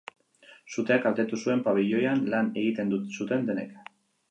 Suteak 0.75 1.03
kaltetu 1.03 1.39
zuen 1.43 1.61
pabiloian 1.67 2.25
lan 2.35 2.51
egiten 2.63 2.99
zuten 3.21 3.49
denek. 3.53 3.79